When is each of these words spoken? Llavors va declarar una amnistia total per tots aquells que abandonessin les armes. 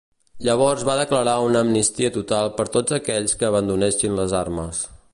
Llavors 0.45 0.85
va 0.87 0.95
declarar 0.99 1.35
una 1.49 1.61
amnistia 1.67 2.11
total 2.17 2.51
per 2.57 2.67
tots 2.79 2.99
aquells 3.01 3.39
que 3.43 3.49
abandonessin 3.53 4.21
les 4.23 4.39
armes. 4.45 4.83